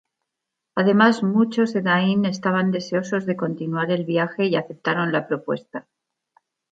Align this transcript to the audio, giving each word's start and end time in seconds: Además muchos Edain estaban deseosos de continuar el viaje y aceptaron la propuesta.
Además 0.73 1.21
muchos 1.21 1.75
Edain 1.75 2.25
estaban 2.25 2.71
deseosos 2.71 3.27
de 3.27 3.35
continuar 3.35 3.91
el 3.91 4.03
viaje 4.03 4.45
y 4.47 4.55
aceptaron 4.55 5.11
la 5.11 5.27
propuesta. 5.27 5.85